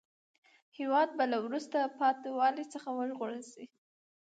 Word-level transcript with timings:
هیواد 0.77 1.09
به 1.17 1.25
له 1.31 1.37
وروسته 1.45 1.77
پاته 1.97 2.27
والي 2.37 2.65
څخه 2.73 2.89
وژغورل 2.93 3.41
سي. 3.51 3.65